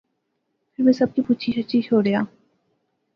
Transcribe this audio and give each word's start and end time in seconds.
فیر 0.73 0.85
میں 0.85 0.93
سب 0.93 1.13
کی 1.15 1.21
پچھی 1.27 1.53
شچھی 1.61 1.81
شوڑیا 1.89 2.21